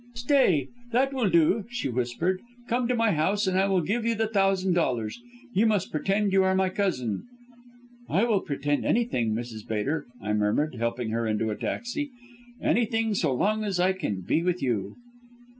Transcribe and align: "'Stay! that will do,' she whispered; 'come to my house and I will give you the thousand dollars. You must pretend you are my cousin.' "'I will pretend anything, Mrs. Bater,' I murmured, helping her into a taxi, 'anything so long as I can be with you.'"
"'Stay! 0.15 0.67
that 0.91 1.13
will 1.13 1.29
do,' 1.29 1.63
she 1.69 1.87
whispered; 1.87 2.41
'come 2.67 2.87
to 2.87 2.95
my 2.95 3.11
house 3.11 3.45
and 3.45 3.55
I 3.59 3.67
will 3.67 3.81
give 3.81 4.03
you 4.03 4.15
the 4.15 4.25
thousand 4.25 4.73
dollars. 4.73 5.21
You 5.53 5.67
must 5.67 5.91
pretend 5.91 6.33
you 6.33 6.43
are 6.43 6.55
my 6.55 6.69
cousin.' 6.69 7.25
"'I 8.09 8.23
will 8.23 8.41
pretend 8.41 8.83
anything, 8.83 9.35
Mrs. 9.35 9.67
Bater,' 9.67 10.07
I 10.19 10.33
murmured, 10.33 10.73
helping 10.73 11.11
her 11.11 11.27
into 11.27 11.51
a 11.51 11.55
taxi, 11.55 12.09
'anything 12.59 13.13
so 13.13 13.31
long 13.31 13.63
as 13.63 13.79
I 13.79 13.93
can 13.93 14.21
be 14.21 14.41
with 14.41 14.59
you.'" 14.63 14.95